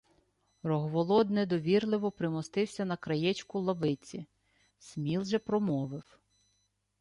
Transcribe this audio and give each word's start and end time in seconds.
Рогволод 0.63 1.29
недовірливо 1.29 2.11
примостився 2.11 2.85
на 2.85 2.97
краєчку 2.97 3.59
лавиці, 3.59 4.27
Сміл 4.79 5.23
же 5.25 5.39
промовив: 5.39 6.19